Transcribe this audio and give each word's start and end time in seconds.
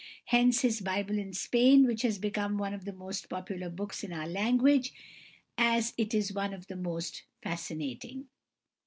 Hence 0.25 0.61
his 0.61 0.81
"Bible 0.81 1.19
in 1.19 1.31
Spain," 1.31 1.85
which 1.85 2.01
has 2.01 2.17
become 2.17 2.57
one 2.57 2.73
of 2.73 2.85
the 2.85 2.91
most 2.91 3.29
popular 3.29 3.69
books 3.69 4.03
in 4.03 4.11
our 4.11 4.25
language 4.27 4.91
as 5.59 5.93
it 5.95 6.15
is 6.15 6.33
one 6.33 6.55
of 6.55 6.65
the 6.65 6.75
most 6.75 7.21
fascinating. 7.43 8.25